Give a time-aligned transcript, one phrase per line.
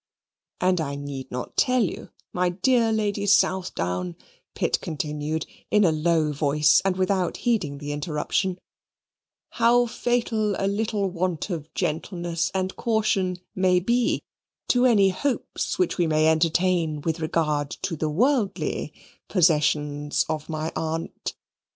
[0.59, 4.15] "And I need not tell you, my dear Lady Southdown,"
[4.55, 8.57] Pitt continued, in a low voice, and without heeding the interruption,
[9.51, 14.23] "how fatal a little want of gentleness and caution may be
[14.69, 18.91] to any hopes which we may entertain with regard to the worldly
[19.27, 21.35] possessions of my aunt.